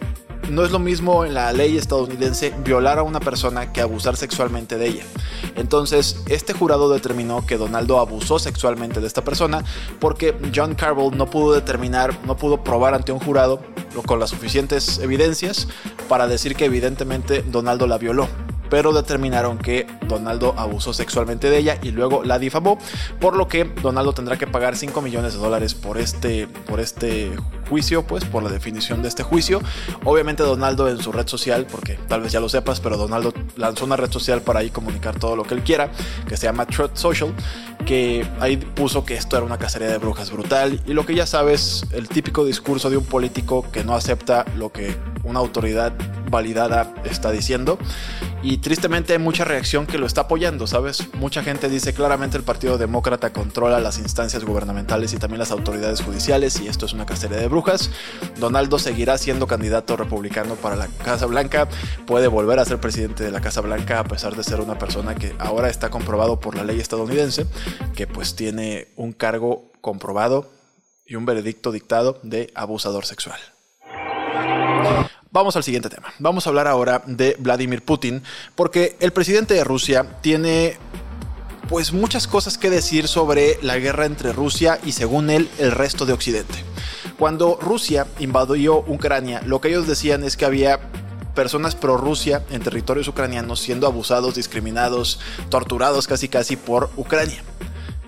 no 0.50 0.64
es 0.64 0.70
lo 0.70 0.78
mismo 0.78 1.24
en 1.24 1.34
la 1.34 1.52
ley 1.52 1.76
estadounidense 1.76 2.54
violar 2.64 2.98
a 2.98 3.02
una 3.02 3.20
persona 3.20 3.72
que 3.72 3.80
abusar 3.80 4.16
sexualmente 4.16 4.78
de 4.78 4.88
ella. 4.88 5.04
Entonces, 5.56 6.22
este 6.26 6.52
jurado 6.52 6.88
determinó 6.88 7.46
que 7.46 7.56
Donaldo 7.56 7.98
abusó 7.98 8.38
sexualmente 8.38 9.00
de 9.00 9.06
esta 9.06 9.24
persona 9.24 9.64
porque 10.00 10.34
John 10.54 10.74
Carville 10.74 11.16
no 11.16 11.30
pudo 11.30 11.54
determinar, 11.54 12.16
no 12.26 12.36
pudo 12.36 12.62
probar 12.62 12.94
ante 12.94 13.12
un 13.12 13.18
jurado 13.18 13.60
con 14.06 14.20
las 14.20 14.30
suficientes 14.30 14.98
evidencias 14.98 15.68
para 16.08 16.26
decir 16.26 16.54
que 16.54 16.66
evidentemente 16.66 17.42
Donaldo 17.42 17.86
la 17.86 17.98
violó 17.98 18.28
pero 18.70 18.92
determinaron 18.92 19.58
que 19.58 19.86
Donaldo 20.06 20.54
abusó 20.56 20.92
sexualmente 20.92 21.50
de 21.50 21.58
ella 21.58 21.78
y 21.82 21.90
luego 21.90 22.22
la 22.22 22.38
difamó, 22.38 22.78
por 23.20 23.36
lo 23.36 23.48
que 23.48 23.64
Donaldo 23.64 24.12
tendrá 24.12 24.36
que 24.36 24.46
pagar 24.46 24.76
5 24.76 25.00
millones 25.00 25.34
de 25.34 25.38
dólares 25.38 25.74
por 25.74 25.98
este, 25.98 26.46
por 26.46 26.80
este 26.80 27.32
juicio, 27.68 28.02
pues 28.02 28.24
por 28.24 28.42
la 28.42 28.50
definición 28.50 29.02
de 29.02 29.08
este 29.08 29.22
juicio. 29.22 29.60
Obviamente 30.04 30.42
Donaldo 30.42 30.88
en 30.88 31.00
su 31.00 31.12
red 31.12 31.26
social, 31.26 31.66
porque 31.70 31.98
tal 32.08 32.22
vez 32.22 32.32
ya 32.32 32.40
lo 32.40 32.48
sepas, 32.48 32.80
pero 32.80 32.96
Donaldo 32.96 33.32
lanzó 33.56 33.84
una 33.84 33.96
red 33.96 34.10
social 34.10 34.42
para 34.42 34.60
ahí 34.60 34.70
comunicar 34.70 35.18
todo 35.18 35.36
lo 35.36 35.44
que 35.44 35.54
él 35.54 35.62
quiera, 35.62 35.90
que 36.28 36.36
se 36.36 36.46
llama 36.46 36.66
Truth 36.66 36.96
Social, 36.96 37.32
que 37.86 38.26
ahí 38.40 38.56
puso 38.56 39.04
que 39.04 39.14
esto 39.14 39.36
era 39.36 39.46
una 39.46 39.58
cacería 39.58 39.88
de 39.88 39.98
brujas 39.98 40.30
brutal 40.30 40.80
y 40.86 40.92
lo 40.92 41.06
que 41.06 41.14
ya 41.14 41.26
sabes, 41.26 41.84
el 41.92 42.08
típico 42.08 42.44
discurso 42.44 42.90
de 42.90 42.96
un 42.96 43.04
político 43.04 43.64
que 43.72 43.84
no 43.84 43.94
acepta 43.94 44.44
lo 44.56 44.70
que 44.70 44.96
una 45.24 45.40
autoridad 45.40 45.92
validada 46.30 46.92
está 47.04 47.30
diciendo. 47.30 47.78
Y 48.42 48.58
tristemente 48.58 49.14
hay 49.14 49.18
mucha 49.18 49.44
reacción 49.44 49.86
que 49.86 49.98
lo 49.98 50.06
está 50.06 50.22
apoyando, 50.22 50.66
¿sabes? 50.66 51.08
Mucha 51.14 51.42
gente 51.42 51.68
dice 51.68 51.92
claramente 51.92 52.36
el 52.36 52.44
Partido 52.44 52.78
Demócrata 52.78 53.32
controla 53.32 53.80
las 53.80 53.98
instancias 53.98 54.44
gubernamentales 54.44 55.12
y 55.12 55.16
también 55.16 55.40
las 55.40 55.50
autoridades 55.50 56.02
judiciales 56.02 56.60
y 56.60 56.68
esto 56.68 56.86
es 56.86 56.92
una 56.92 57.04
cacería 57.04 57.38
de 57.38 57.48
brujas. 57.48 57.57
Donaldo 58.38 58.78
seguirá 58.78 59.18
siendo 59.18 59.46
candidato 59.46 59.96
republicano 59.96 60.54
para 60.54 60.76
la 60.76 60.86
Casa 61.04 61.26
Blanca, 61.26 61.68
puede 62.06 62.28
volver 62.28 62.58
a 62.58 62.64
ser 62.64 62.78
presidente 62.78 63.24
de 63.24 63.30
la 63.30 63.40
Casa 63.40 63.60
Blanca 63.60 64.00
a 64.00 64.04
pesar 64.04 64.36
de 64.36 64.44
ser 64.44 64.60
una 64.60 64.78
persona 64.78 65.14
que 65.14 65.34
ahora 65.38 65.68
está 65.68 65.90
comprobado 65.90 66.40
por 66.40 66.56
la 66.56 66.64
ley 66.64 66.80
estadounidense, 66.80 67.46
que 67.94 68.06
pues 68.06 68.36
tiene 68.36 68.88
un 68.96 69.12
cargo 69.12 69.72
comprobado 69.80 70.50
y 71.04 71.16
un 71.16 71.24
veredicto 71.24 71.72
dictado 71.72 72.20
de 72.22 72.52
abusador 72.54 73.06
sexual. 73.06 73.40
Vamos 75.30 75.56
al 75.56 75.62
siguiente 75.62 75.90
tema. 75.90 76.12
Vamos 76.18 76.46
a 76.46 76.50
hablar 76.50 76.66
ahora 76.66 77.02
de 77.06 77.36
Vladimir 77.38 77.82
Putin, 77.82 78.22
porque 78.54 78.96
el 79.00 79.12
presidente 79.12 79.54
de 79.54 79.64
Rusia 79.64 80.06
tiene 80.22 80.78
pues 81.68 81.92
muchas 81.92 82.26
cosas 82.26 82.56
que 82.56 82.70
decir 82.70 83.08
sobre 83.08 83.58
la 83.62 83.78
guerra 83.78 84.06
entre 84.06 84.32
Rusia 84.32 84.78
y 84.84 84.92
según 84.92 85.28
él 85.28 85.50
el 85.58 85.70
resto 85.72 86.06
de 86.06 86.14
Occidente. 86.14 86.67
Cuando 87.18 87.58
Rusia 87.60 88.06
invadió 88.20 88.78
Ucrania, 88.86 89.42
lo 89.44 89.60
que 89.60 89.68
ellos 89.68 89.88
decían 89.88 90.22
es 90.22 90.36
que 90.36 90.44
había 90.44 90.78
personas 91.34 91.74
pro 91.74 91.96
Rusia 91.96 92.44
en 92.50 92.62
territorios 92.62 93.08
ucranianos 93.08 93.58
siendo 93.58 93.88
abusados, 93.88 94.36
discriminados, 94.36 95.18
torturados 95.50 96.06
casi 96.06 96.28
casi 96.28 96.56
por 96.56 96.90
Ucrania 96.96 97.42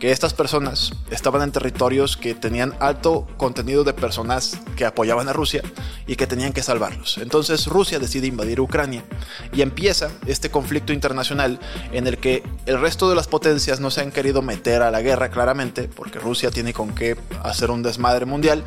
que 0.00 0.11
estas 0.11 0.33
personas 0.33 0.92
estaban 1.11 1.42
en 1.42 1.52
territorios 1.52 2.16
que 2.16 2.35
tenían 2.35 2.75
alto 2.80 3.26
contenido 3.37 3.85
de 3.85 3.92
personas 3.92 4.59
que 4.75 4.87
apoyaban 4.87 5.28
a 5.28 5.35
Rusia 5.35 5.62
y 6.07 6.16
que 6.16 6.26
tenían 6.26 6.54
que 6.54 6.62
salvarlos. 6.62 7.19
Entonces 7.19 7.66
Rusia 7.66 7.99
decide 7.99 8.26
invadir 8.26 8.61
Ucrania 8.61 9.04
y 9.52 9.61
empieza 9.61 10.11
este 10.26 10.50
conflicto 10.50 10.95
internacional 10.95 11.61
en 11.92 12.07
el 12.07 12.16
que 12.16 12.42
el 12.64 12.80
resto 12.80 13.11
de 13.11 13.14
las 13.14 13.28
potencias 13.28 13.78
no 13.78 13.90
se 13.90 14.00
han 14.00 14.11
querido 14.11 14.40
meter 14.40 14.80
a 14.80 14.90
la 14.90 15.02
guerra 15.02 15.30
claramente, 15.30 15.85
porque 15.95 16.19
Rusia 16.19 16.50
tiene 16.50 16.73
con 16.73 16.95
qué 16.95 17.19
hacer 17.42 17.71
un 17.71 17.83
desmadre 17.83 18.25
mundial, 18.25 18.64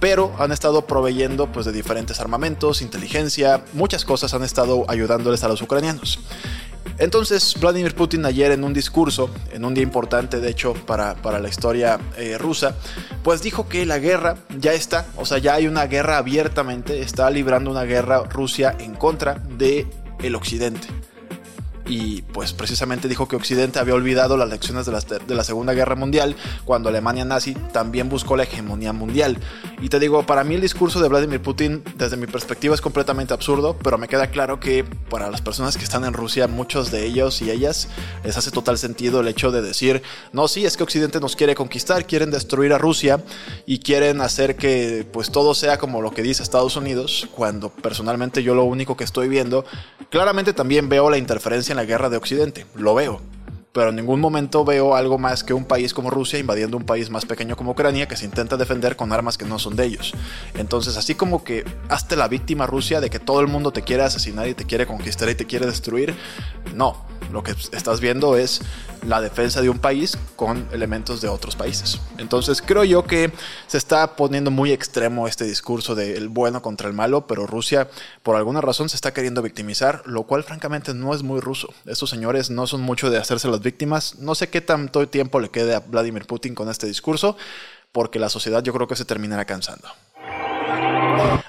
pero 0.00 0.34
han 0.40 0.50
estado 0.50 0.84
proveyendo 0.84 1.50
pues 1.52 1.64
de 1.64 1.72
diferentes 1.72 2.18
armamentos, 2.18 2.82
inteligencia, 2.82 3.64
muchas 3.72 4.04
cosas 4.04 4.34
han 4.34 4.42
estado 4.42 4.84
ayudándoles 4.88 5.44
a 5.44 5.48
los 5.48 5.62
ucranianos. 5.62 6.18
Entonces, 6.98 7.54
Vladimir 7.60 7.94
Putin 7.94 8.24
ayer 8.24 8.52
en 8.52 8.64
un 8.64 8.72
discurso, 8.72 9.30
en 9.52 9.64
un 9.64 9.74
día 9.74 9.82
importante 9.82 10.40
de 10.40 10.50
hecho 10.50 10.74
para, 10.74 11.14
la 11.38 11.48
historia 11.48 11.98
eh, 12.16 12.38
rusa, 12.38 12.74
pues 13.22 13.42
dijo 13.42 13.68
que 13.68 13.84
la 13.84 13.98
guerra 13.98 14.36
ya 14.58 14.72
está, 14.72 15.06
o 15.16 15.26
sea, 15.26 15.38
ya 15.38 15.54
hay 15.54 15.66
una 15.66 15.86
guerra 15.86 16.18
abiertamente, 16.18 17.00
está 17.00 17.30
librando 17.30 17.70
una 17.70 17.84
guerra 17.84 18.24
Rusia 18.24 18.74
en 18.78 18.94
contra 18.94 19.34
de 19.34 19.86
occidente. 20.34 20.88
Y 21.86 22.22
pues 22.22 22.52
precisamente 22.52 23.08
dijo 23.08 23.28
que 23.28 23.36
Occidente 23.36 23.78
había 23.78 23.94
olvidado 23.94 24.36
las 24.36 24.48
lecciones 24.48 24.86
de 24.86 24.92
la, 24.92 25.00
de 25.00 25.34
la 25.34 25.44
Segunda 25.44 25.72
Guerra 25.72 25.94
Mundial 25.94 26.36
cuando 26.64 26.88
Alemania 26.88 27.24
nazi 27.24 27.54
también 27.72 28.08
buscó 28.08 28.36
la 28.36 28.44
hegemonía 28.44 28.92
mundial. 28.92 29.38
Y 29.80 29.88
te 29.88 30.00
digo, 30.00 30.24
para 30.26 30.44
mí 30.44 30.54
el 30.54 30.60
discurso 30.60 31.00
de 31.00 31.08
Vladimir 31.08 31.40
Putin 31.40 31.82
desde 31.96 32.16
mi 32.16 32.26
perspectiva 32.26 32.74
es 32.74 32.80
completamente 32.80 33.34
absurdo, 33.34 33.76
pero 33.82 33.98
me 33.98 34.08
queda 34.08 34.28
claro 34.28 34.58
que 34.58 34.84
para 34.84 35.30
las 35.30 35.40
personas 35.40 35.76
que 35.76 35.84
están 35.84 36.04
en 36.04 36.12
Rusia, 36.12 36.48
muchos 36.48 36.90
de 36.90 37.04
ellos 37.06 37.40
y 37.42 37.50
ellas 37.50 37.88
les 38.24 38.36
hace 38.36 38.50
total 38.50 38.78
sentido 38.78 39.20
el 39.20 39.28
hecho 39.28 39.50
de 39.52 39.62
decir, 39.62 40.02
no, 40.32 40.48
sí, 40.48 40.66
es 40.66 40.76
que 40.76 40.82
Occidente 40.82 41.20
nos 41.20 41.36
quiere 41.36 41.54
conquistar, 41.54 42.06
quieren 42.06 42.30
destruir 42.30 42.72
a 42.72 42.78
Rusia 42.78 43.22
y 43.66 43.78
quieren 43.78 44.20
hacer 44.20 44.56
que 44.56 45.06
pues 45.12 45.30
todo 45.30 45.54
sea 45.54 45.78
como 45.78 46.02
lo 46.02 46.10
que 46.10 46.22
dice 46.22 46.42
Estados 46.42 46.76
Unidos, 46.76 47.28
cuando 47.34 47.70
personalmente 47.70 48.42
yo 48.42 48.54
lo 48.54 48.64
único 48.64 48.96
que 48.96 49.04
estoy 49.04 49.28
viendo, 49.28 49.64
claramente 50.10 50.52
también 50.52 50.88
veo 50.88 51.10
la 51.10 51.18
interferencia 51.18 51.75
la 51.76 51.84
guerra 51.84 52.08
de 52.08 52.16
Occidente, 52.16 52.66
lo 52.74 52.94
veo, 52.94 53.20
pero 53.76 53.90
en 53.90 53.96
ningún 53.96 54.20
momento 54.20 54.64
veo 54.64 54.96
algo 54.96 55.18
más 55.18 55.44
que 55.44 55.52
un 55.52 55.66
país 55.66 55.92
como 55.92 56.08
Rusia 56.08 56.38
invadiendo 56.38 56.78
un 56.78 56.84
país 56.84 57.10
más 57.10 57.26
pequeño 57.26 57.56
como 57.56 57.72
Ucrania 57.72 58.08
que 58.08 58.16
se 58.16 58.24
intenta 58.24 58.56
defender 58.56 58.96
con 58.96 59.12
armas 59.12 59.36
que 59.36 59.44
no 59.44 59.58
son 59.58 59.76
de 59.76 59.84
ellos. 59.84 60.14
Entonces, 60.54 60.96
así 60.96 61.14
como 61.14 61.44
que 61.44 61.62
hazte 61.90 62.16
la 62.16 62.26
víctima 62.26 62.66
Rusia 62.66 63.02
de 63.02 63.10
que 63.10 63.18
todo 63.18 63.40
el 63.40 63.48
mundo 63.48 63.72
te 63.72 63.82
quiere 63.82 64.02
asesinar 64.02 64.48
y 64.48 64.54
te 64.54 64.64
quiere 64.64 64.86
conquistar 64.86 65.28
y 65.28 65.34
te 65.34 65.44
quiere 65.44 65.66
destruir, 65.66 66.14
no, 66.74 67.05
lo 67.32 67.42
que 67.42 67.52
estás 67.72 68.00
viendo 68.00 68.36
es 68.36 68.60
la 69.06 69.20
defensa 69.20 69.60
de 69.60 69.68
un 69.70 69.78
país 69.78 70.18
con 70.36 70.68
elementos 70.72 71.20
de 71.20 71.28
otros 71.28 71.56
países. 71.56 72.00
Entonces 72.18 72.62
creo 72.62 72.84
yo 72.84 73.04
que 73.04 73.32
se 73.66 73.78
está 73.78 74.16
poniendo 74.16 74.50
muy 74.50 74.72
extremo 74.72 75.28
este 75.28 75.44
discurso 75.44 75.94
del 75.94 76.28
bueno 76.28 76.62
contra 76.62 76.88
el 76.88 76.94
malo, 76.94 77.26
pero 77.26 77.46
Rusia 77.46 77.88
por 78.22 78.36
alguna 78.36 78.60
razón 78.60 78.88
se 78.88 78.96
está 78.96 79.12
queriendo 79.12 79.42
victimizar, 79.42 80.02
lo 80.06 80.24
cual 80.24 80.44
francamente 80.44 80.94
no 80.94 81.14
es 81.14 81.22
muy 81.22 81.40
ruso. 81.40 81.72
Estos 81.86 82.10
señores 82.10 82.50
no 82.50 82.66
son 82.66 82.80
mucho 82.80 83.10
de 83.10 83.18
hacerse 83.18 83.48
las 83.48 83.60
víctimas. 83.60 84.16
No 84.18 84.34
sé 84.34 84.48
qué 84.48 84.60
tanto 84.60 85.06
tiempo 85.08 85.40
le 85.40 85.50
quede 85.50 85.74
a 85.74 85.80
Vladimir 85.80 86.26
Putin 86.26 86.54
con 86.54 86.68
este 86.68 86.86
discurso, 86.86 87.36
porque 87.92 88.18
la 88.18 88.28
sociedad 88.28 88.62
yo 88.62 88.72
creo 88.72 88.88
que 88.88 88.96
se 88.96 89.04
terminará 89.04 89.44
cansando. 89.44 89.88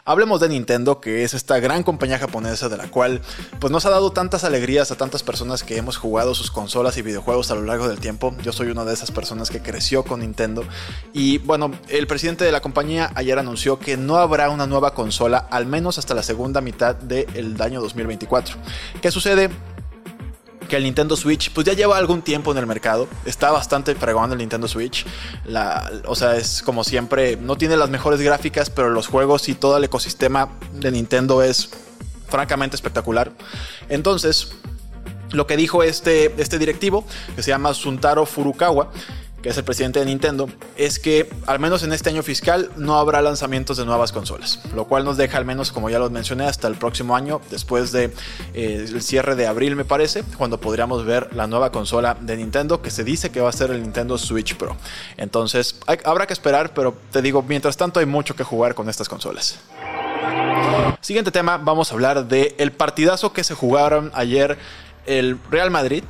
Hablemos 0.05 0.39
de 0.39 0.47
Nintendo, 0.47 1.01
que 1.01 1.23
es 1.23 1.33
esta 1.33 1.59
gran 1.59 1.83
compañía 1.83 2.17
japonesa 2.17 2.69
de 2.69 2.77
la 2.77 2.87
cual 2.89 3.21
pues 3.59 3.71
nos 3.71 3.85
ha 3.85 3.89
dado 3.89 4.11
tantas 4.11 4.45
alegrías 4.45 4.89
a 4.89 4.95
tantas 4.95 5.21
personas 5.21 5.63
que 5.63 5.75
hemos 5.75 5.97
jugado 5.97 6.33
sus 6.33 6.49
consolas 6.49 6.97
y 6.97 7.01
videojuegos 7.01 7.51
a 7.51 7.55
lo 7.55 7.63
largo 7.63 7.89
del 7.89 7.99
tiempo. 7.99 8.33
Yo 8.41 8.53
soy 8.53 8.69
una 8.69 8.85
de 8.85 8.93
esas 8.93 9.11
personas 9.11 9.49
que 9.49 9.61
creció 9.61 10.03
con 10.03 10.21
Nintendo. 10.21 10.63
Y 11.11 11.39
bueno, 11.39 11.71
el 11.89 12.07
presidente 12.07 12.45
de 12.45 12.53
la 12.53 12.61
compañía 12.61 13.11
ayer 13.15 13.37
anunció 13.37 13.79
que 13.79 13.97
no 13.97 14.15
habrá 14.15 14.49
una 14.49 14.65
nueva 14.65 14.93
consola 14.93 15.45
al 15.51 15.65
menos 15.65 15.97
hasta 15.97 16.15
la 16.15 16.23
segunda 16.23 16.61
mitad 16.61 16.95
del 16.95 17.61
año 17.61 17.81
2024. 17.81 18.55
¿Qué 19.01 19.11
sucede? 19.11 19.49
Que 20.67 20.75
el 20.75 20.83
Nintendo 20.83 21.15
Switch 21.15 21.51
pues 21.51 21.65
ya 21.65 21.73
lleva 21.73 21.97
algún 21.97 22.21
tiempo 22.21 22.51
en 22.51 22.57
el 22.57 22.67
mercado. 22.67 23.07
Está 23.25 23.51
bastante 23.51 23.95
fregón 23.95 24.31
el 24.31 24.37
Nintendo 24.37 24.67
Switch. 24.67 25.05
La, 25.45 25.91
o 26.05 26.15
sea, 26.15 26.35
es 26.35 26.61
como 26.61 26.83
siempre, 26.83 27.37
no 27.37 27.57
tiene 27.57 27.77
las 27.77 27.89
mejores 27.89 28.21
gráficas, 28.21 28.69
pero 28.69 28.89
los 28.89 29.07
juegos 29.07 29.49
y 29.49 29.55
todo 29.55 29.77
el 29.77 29.83
ecosistema 29.83 30.49
de 30.73 30.91
Nintendo 30.91 31.41
es 31.41 31.69
francamente 32.27 32.75
espectacular. 32.75 33.31
Entonces, 33.89 34.51
lo 35.31 35.47
que 35.47 35.57
dijo 35.57 35.83
este, 35.83 36.33
este 36.37 36.59
directivo, 36.59 37.05
que 37.35 37.43
se 37.43 37.51
llama 37.51 37.73
Suntaro 37.73 38.25
Furukawa, 38.25 38.91
que 39.41 39.49
es 39.49 39.57
el 39.57 39.63
presidente 39.63 39.99
de 39.99 40.05
Nintendo, 40.05 40.49
es 40.75 40.99
que 40.99 41.29
al 41.45 41.59
menos 41.59 41.83
en 41.83 41.93
este 41.93 42.09
año 42.09 42.23
fiscal 42.23 42.71
no 42.75 42.97
habrá 42.97 43.21
lanzamientos 43.21 43.77
de 43.77 43.85
nuevas 43.85 44.11
consolas, 44.11 44.59
lo 44.73 44.85
cual 44.85 45.05
nos 45.05 45.17
deja 45.17 45.37
al 45.37 45.45
menos, 45.45 45.71
como 45.71 45.89
ya 45.89 45.99
lo 45.99 46.09
mencioné, 46.09 46.45
hasta 46.45 46.67
el 46.67 46.75
próximo 46.75 47.15
año, 47.15 47.41
después 47.51 47.91
del 47.91 48.11
de, 48.53 48.95
eh, 48.95 49.01
cierre 49.01 49.35
de 49.35 49.47
abril 49.47 49.75
me 49.75 49.85
parece, 49.85 50.23
cuando 50.37 50.59
podríamos 50.59 51.05
ver 51.05 51.33
la 51.35 51.47
nueva 51.47 51.71
consola 51.71 52.17
de 52.19 52.37
Nintendo, 52.37 52.81
que 52.81 52.89
se 52.89 53.03
dice 53.03 53.29
que 53.29 53.41
va 53.41 53.49
a 53.49 53.53
ser 53.53 53.71
el 53.71 53.81
Nintendo 53.81 54.17
Switch 54.17 54.55
Pro. 54.55 54.75
Entonces, 55.17 55.79
habrá 56.03 56.25
que 56.25 56.33
esperar, 56.33 56.73
pero 56.73 56.95
te 57.11 57.21
digo, 57.21 57.43
mientras 57.43 57.77
tanto 57.77 57.99
hay 57.99 58.05
mucho 58.05 58.35
que 58.35 58.43
jugar 58.43 58.75
con 58.75 58.89
estas 58.89 59.07
consolas. 59.07 59.59
Siguiente 61.01 61.31
tema, 61.31 61.57
vamos 61.57 61.91
a 61.91 61.93
hablar 61.93 62.27
el 62.29 62.71
partidazo 62.71 63.33
que 63.33 63.43
se 63.43 63.53
jugaron 63.53 64.11
ayer 64.13 64.57
el 65.05 65.39
Real 65.49 65.71
Madrid 65.71 66.03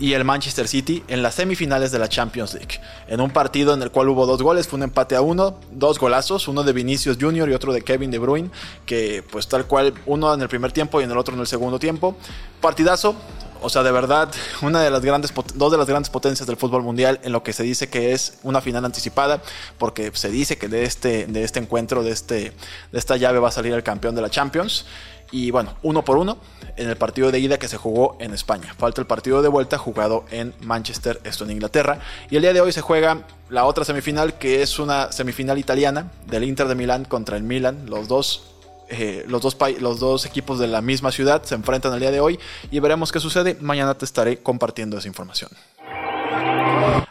y 0.00 0.14
el 0.14 0.24
Manchester 0.24 0.66
City 0.66 1.04
en 1.08 1.22
las 1.22 1.34
semifinales 1.34 1.92
de 1.92 1.98
la 1.98 2.08
Champions 2.08 2.54
League. 2.54 2.80
En 3.06 3.20
un 3.20 3.30
partido 3.30 3.74
en 3.74 3.82
el 3.82 3.90
cual 3.90 4.08
hubo 4.08 4.24
dos 4.26 4.42
goles, 4.42 4.66
fue 4.66 4.78
un 4.78 4.84
empate 4.84 5.14
a 5.14 5.20
uno, 5.20 5.60
dos 5.70 5.98
golazos, 5.98 6.48
uno 6.48 6.62
de 6.62 6.72
Vinicius 6.72 7.18
Jr. 7.20 7.50
y 7.50 7.52
otro 7.52 7.72
de 7.72 7.82
Kevin 7.82 8.10
De 8.10 8.18
Bruyne, 8.18 8.50
que 8.86 9.22
pues 9.30 9.46
tal 9.46 9.66
cual 9.66 9.92
uno 10.06 10.32
en 10.32 10.40
el 10.40 10.48
primer 10.48 10.72
tiempo 10.72 11.00
y 11.00 11.04
en 11.04 11.10
el 11.10 11.18
otro 11.18 11.34
en 11.34 11.40
el 11.40 11.46
segundo 11.46 11.78
tiempo. 11.78 12.16
Partidazo, 12.62 13.14
o 13.60 13.68
sea, 13.68 13.82
de 13.82 13.92
verdad, 13.92 14.32
una 14.62 14.80
de 14.80 14.90
las 14.90 15.02
grandes, 15.02 15.34
dos 15.54 15.70
de 15.70 15.76
las 15.76 15.86
grandes 15.86 16.08
potencias 16.08 16.46
del 16.46 16.56
fútbol 16.56 16.82
mundial 16.82 17.20
en 17.22 17.32
lo 17.32 17.42
que 17.42 17.52
se 17.52 17.62
dice 17.62 17.90
que 17.90 18.12
es 18.12 18.38
una 18.42 18.62
final 18.62 18.84
anticipada, 18.86 19.42
porque 19.76 20.10
se 20.14 20.30
dice 20.30 20.56
que 20.56 20.68
de 20.68 20.84
este, 20.84 21.26
de 21.26 21.44
este 21.44 21.58
encuentro, 21.58 22.02
de, 22.02 22.10
este, 22.10 22.52
de 22.90 22.98
esta 22.98 23.18
llave 23.18 23.38
va 23.38 23.48
a 23.48 23.52
salir 23.52 23.74
el 23.74 23.82
campeón 23.82 24.14
de 24.14 24.22
la 24.22 24.30
Champions. 24.30 24.86
Y 25.32 25.50
bueno, 25.50 25.74
uno 25.82 26.04
por 26.04 26.16
uno 26.16 26.38
en 26.76 26.88
el 26.88 26.96
partido 26.96 27.30
de 27.30 27.38
ida 27.38 27.58
que 27.58 27.68
se 27.68 27.76
jugó 27.76 28.16
en 28.20 28.32
España. 28.32 28.74
Falta 28.76 29.00
el 29.00 29.06
partido 29.06 29.42
de 29.42 29.48
vuelta 29.48 29.78
jugado 29.78 30.24
en 30.30 30.54
Manchester, 30.62 31.20
esto 31.24 31.44
en 31.44 31.52
Inglaterra. 31.52 32.00
Y 32.30 32.36
el 32.36 32.42
día 32.42 32.52
de 32.52 32.60
hoy 32.60 32.72
se 32.72 32.80
juega 32.80 33.26
la 33.48 33.64
otra 33.64 33.84
semifinal, 33.84 34.38
que 34.38 34.62
es 34.62 34.78
una 34.78 35.12
semifinal 35.12 35.58
italiana 35.58 36.10
del 36.26 36.44
Inter 36.44 36.68
de 36.68 36.74
Milán 36.74 37.04
contra 37.04 37.36
el 37.36 37.42
Milan. 37.42 37.86
Los 37.86 38.08
dos 38.08 38.50
eh, 38.92 39.24
los, 39.28 39.40
dos 39.40 39.56
los 39.78 40.00
dos 40.00 40.26
equipos 40.26 40.58
de 40.58 40.66
la 40.66 40.80
misma 40.80 41.12
ciudad 41.12 41.44
se 41.44 41.54
enfrentan 41.54 41.94
el 41.94 42.00
día 42.00 42.10
de 42.10 42.18
hoy 42.18 42.40
y 42.72 42.80
veremos 42.80 43.12
qué 43.12 43.20
sucede. 43.20 43.56
Mañana 43.60 43.94
te 43.94 44.04
estaré 44.04 44.38
compartiendo 44.38 44.98
esa 44.98 45.06
información. 45.06 45.50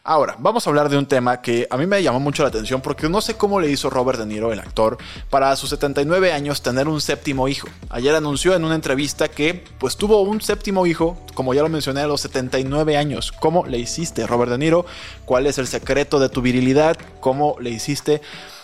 Ahora, 0.03 0.35
vamos 0.39 0.65
a 0.65 0.71
hablar 0.71 0.89
de 0.89 0.97
un 0.97 1.05
tema 1.05 1.39
que 1.39 1.67
a 1.69 1.77
mí 1.77 1.85
me 1.85 2.01
llamó 2.01 2.19
mucho 2.19 2.41
la 2.41 2.49
atención 2.49 2.81
porque 2.81 3.07
no 3.07 3.21
sé 3.21 3.35
cómo 3.35 3.59
le 3.59 3.69
hizo 3.69 3.91
Robert 3.91 4.17
De 4.17 4.25
Niro, 4.25 4.51
el 4.51 4.59
actor, 4.59 4.97
para 5.29 5.55
sus 5.55 5.69
79 5.69 6.33
años 6.33 6.63
tener 6.63 6.87
un 6.87 6.99
séptimo 6.99 7.47
hijo. 7.47 7.67
Ayer 7.89 8.15
anunció 8.15 8.55
en 8.55 8.63
una 8.63 8.73
entrevista 8.73 9.27
que 9.27 9.63
pues 9.77 9.97
tuvo 9.97 10.21
un 10.21 10.41
séptimo 10.41 10.87
hijo, 10.87 11.15
como 11.35 11.53
ya 11.53 11.61
lo 11.61 11.69
mencioné, 11.69 12.01
a 12.01 12.07
los 12.07 12.21
79 12.21 12.97
años. 12.97 13.31
¿Cómo 13.31 13.67
le 13.67 13.77
hiciste, 13.77 14.25
Robert 14.25 14.51
De 14.51 14.57
Niro? 14.57 14.85
¿Cuál 15.25 15.45
es 15.45 15.59
el 15.59 15.67
secreto 15.67 16.19
de 16.19 16.29
tu 16.29 16.41
virilidad? 16.41 16.97
¿Cómo 17.19 17.55
le 17.59 17.69
hiciste? 17.69 18.21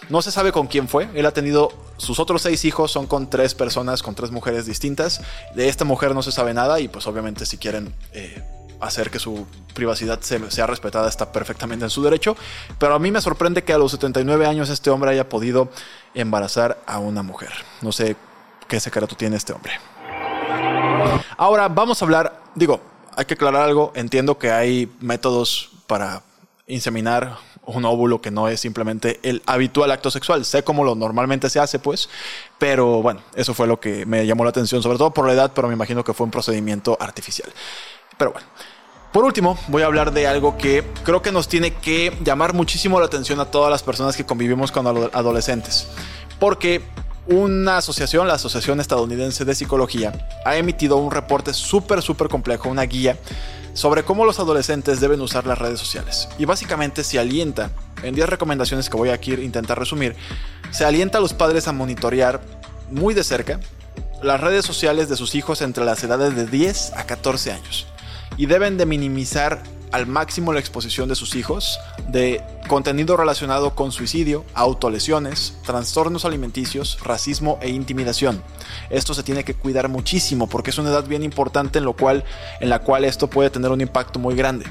No 0.10 0.24
se 0.24 0.32
sabe 0.32 0.52
con 0.52 0.66
quién 0.66 0.88
fue. 0.88 1.10
Él 1.14 1.28
ha 1.28 1.32
tenido 1.32 1.70
sus 1.98 2.20
otros 2.20 2.42
seis 2.42 2.66
hijos 2.66 2.92
son 2.92 3.08
con 3.08 3.30
tres 3.30 3.54
personas, 3.54 4.04
con 4.04 4.16
tres 4.16 4.32
mujeres 4.32 4.66
distintas. 4.66 5.22
De 5.54 5.70
esta 5.70 5.86
mujer 5.86 6.16
no 6.16 6.24
se 6.24 6.32
sabe 6.32 6.54
nada 6.54 6.80
y 6.80 6.88
pues 6.88 7.06
obviamente 7.08 7.46
si 7.46 7.58
quieren 7.58 7.94
eh, 8.14 8.42
hacer 8.80 9.10
que 9.10 9.20
su 9.20 9.46
privacidad 9.74 10.20
sea 10.22 10.68
respetada 10.68 11.10
está 11.10 11.32
perfectamente 11.32 11.86
en 11.86 11.90
su 11.90 12.04
derecho. 12.04 12.36
Pero 12.80 12.96
a 12.96 13.00
mí 13.00 13.12
me 13.12 13.22
sorprende 13.22 13.64
que 13.64 13.74
a 13.74 13.78
los 13.78 13.92
79 13.92 14.46
años 14.46 14.70
este 14.70 14.90
hombre 14.90 15.12
haya 15.12 15.30
podido 15.30 15.70
embarazar 16.14 16.80
a 16.86 17.00
una 17.00 17.24
mujer. 17.24 17.52
No 17.82 17.92
sé 17.92 18.16
qué 18.68 18.80
secreto 18.80 19.16
tiene 19.16 19.38
este 19.38 19.54
hombre. 19.54 19.74
Ahora 21.38 21.68
vamos 21.68 22.02
a 22.02 22.06
hablar, 22.06 22.42
digo, 22.56 22.82
hay 23.16 23.26
que 23.26 23.36
aclarar 23.36 23.64
algo, 23.64 23.92
entiendo 23.96 24.38
que 24.38 24.52
hay 24.52 24.92
métodos 25.00 25.72
para 25.88 26.24
inseminar 26.68 27.38
un 27.66 27.86
óvulo 27.86 28.22
que 28.22 28.32
no 28.32 28.48
es 28.48 28.60
simplemente 28.60 29.20
el 29.24 29.42
habitual 29.46 29.92
acto 29.92 30.12
sexual. 30.12 30.46
Sé 30.46 30.64
cómo 30.64 30.84
lo 30.84 30.96
normalmente 30.96 31.50
se 31.50 31.60
hace, 31.60 31.80
pues, 31.80 32.10
pero 32.60 33.02
bueno, 33.02 33.22
eso 33.36 33.54
fue 33.54 33.68
lo 33.68 33.80
que 33.80 34.06
me 34.06 34.26
llamó 34.26 34.44
la 34.44 34.52
atención, 34.52 34.82
sobre 34.84 34.98
todo 34.98 35.12
por 35.12 35.26
la 35.28 35.34
edad, 35.34 35.52
pero 35.54 35.68
me 35.68 35.74
imagino 35.74 36.04
que 36.04 36.14
fue 36.14 36.26
un 36.26 36.32
procedimiento 36.32 36.98
artificial. 37.00 37.52
Pero 38.18 38.32
bueno. 38.32 38.48
Por 39.16 39.24
último, 39.24 39.58
voy 39.70 39.82
a 39.82 39.86
hablar 39.86 40.12
de 40.12 40.28
algo 40.28 40.58
que 40.58 40.84
creo 41.06 41.22
que 41.22 41.32
nos 41.32 41.48
tiene 41.48 41.72
que 41.72 42.12
llamar 42.22 42.54
muchísimo 42.54 43.00
la 43.00 43.06
atención 43.06 43.40
a 43.40 43.46
todas 43.46 43.72
las 43.72 43.82
personas 43.82 44.18
que 44.18 44.26
convivimos 44.26 44.74
con 44.74 44.86
adolescentes. 44.86 45.88
Porque 46.38 46.82
una 47.28 47.78
asociación, 47.78 48.28
la 48.28 48.34
Asociación 48.34 48.82
Estadounidense 48.82 49.46
de 49.46 49.56
Psicología, 49.56 50.28
ha 50.44 50.58
emitido 50.58 50.98
un 50.98 51.12
reporte 51.12 51.54
súper, 51.54 52.02
súper 52.02 52.28
complejo, 52.28 52.68
una 52.68 52.84
guía 52.84 53.18
sobre 53.74 54.04
cómo 54.04 54.26
los 54.26 54.40
adolescentes 54.40 55.00
deben 55.00 55.22
usar 55.22 55.48
las 55.48 55.60
redes 55.60 55.80
sociales. 55.80 56.28
Y 56.38 56.44
básicamente 56.44 57.02
se 57.02 57.18
alienta, 57.18 57.72
en 58.04 58.16
10 58.16 58.28
recomendaciones 58.28 58.90
que 58.90 58.98
voy 58.98 59.12
aquí 59.12 59.32
a 59.32 59.40
intentar 59.40 59.80
resumir, 59.80 60.18
se 60.72 60.84
alienta 60.84 61.20
a 61.20 61.22
los 61.22 61.34
padres 61.34 61.70
a 61.70 61.72
monitorear 61.72 62.42
muy 62.92 63.14
de 63.14 63.24
cerca 63.24 63.62
las 64.22 64.42
redes 64.42 64.66
sociales 64.66 65.08
de 65.08 65.16
sus 65.16 65.36
hijos 65.36 65.62
entre 65.62 65.86
las 65.86 66.04
edades 66.04 66.36
de 66.36 66.48
10 66.48 66.98
a 66.98 67.06
14 67.06 67.54
años 67.54 67.88
y 68.38 68.46
deben 68.46 68.78
de 68.78 68.86
minimizar 68.86 69.62
al 69.92 70.08
máximo 70.08 70.52
la 70.52 70.60
exposición 70.60 71.08
de 71.08 71.16
sus 71.16 71.36
hijos 71.36 71.80
de 72.10 72.44
contenido 72.68 73.16
relacionado 73.16 73.76
con 73.76 73.92
suicidio, 73.92 74.44
autolesiones, 74.54 75.58
trastornos 75.66 76.26
alimenticios, 76.26 77.00
racismo 77.02 77.60
e 77.62 77.70
intimidación. 77.70 78.44
Esto 78.90 79.14
se 79.14 79.24
tiene 79.24 79.46
que 79.46 79.54
cuidar 79.54 79.88
muchísimo 79.88 80.48
porque 80.48 80.72
es 80.72 80.78
una 80.78 80.90
edad 80.90 81.06
bien 81.06 81.24
importante 81.24 81.80
en, 81.80 81.86
lo 81.86 81.94
cual, 81.94 82.26
en 82.60 82.70
la 82.70 82.80
cual 82.80 83.06
esto 83.06 83.30
puede 83.30 83.50
tener 83.50 83.72
un 83.72 83.82
impacto 83.82 84.20
muy 84.20 84.36
grande. 84.36 84.66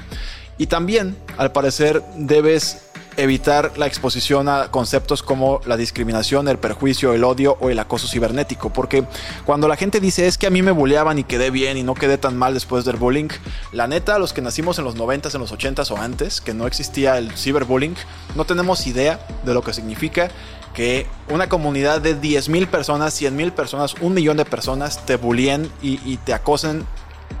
Y 0.57 0.67
también, 0.67 1.17
al 1.37 1.51
parecer, 1.51 2.03
debes 2.15 2.83
evitar 3.17 3.77
la 3.77 3.87
exposición 3.87 4.49
a 4.49 4.69
conceptos 4.71 5.23
como 5.23 5.61
la 5.65 5.77
discriminación, 5.77 6.47
el 6.47 6.57
perjuicio, 6.57 7.13
el 7.13 7.23
odio 7.23 7.57
o 7.59 7.69
el 7.69 7.79
acoso 7.79 8.07
cibernético. 8.07 8.71
Porque 8.71 9.05
cuando 9.45 9.67
la 9.67 9.75
gente 9.75 9.99
dice 9.99 10.27
es 10.27 10.37
que 10.37 10.47
a 10.47 10.49
mí 10.49 10.61
me 10.61 10.71
bulleaban 10.71 11.19
y 11.19 11.23
quedé 11.23 11.49
bien 11.49 11.77
y 11.77 11.83
no 11.83 11.93
quedé 11.93 12.17
tan 12.17 12.37
mal 12.37 12.53
después 12.53 12.85
del 12.85 12.97
bullying, 12.97 13.29
la 13.71 13.87
neta, 13.87 14.19
los 14.19 14.33
que 14.33 14.41
nacimos 14.41 14.79
en 14.79 14.85
los 14.85 14.95
90s, 14.95 15.33
en 15.33 15.41
los 15.41 15.53
80s 15.53 15.91
o 15.91 15.97
antes, 15.97 16.41
que 16.41 16.53
no 16.53 16.67
existía 16.67 17.17
el 17.17 17.31
ciberbullying, 17.31 17.95
no 18.35 18.45
tenemos 18.45 18.85
idea 18.87 19.19
de 19.43 19.53
lo 19.53 19.61
que 19.61 19.73
significa 19.73 20.29
que 20.73 21.07
una 21.29 21.47
comunidad 21.47 22.01
de 22.01 22.19
10.000 22.19 22.67
personas, 22.67 23.19
100.000 23.19 23.51
personas, 23.53 23.95
un 24.01 24.13
millón 24.13 24.35
de 24.35 24.43
personas 24.43 25.05
te 25.05 25.15
bullyeen 25.15 25.71
y, 25.81 26.01
y 26.03 26.17
te 26.17 26.33
acosen 26.33 26.85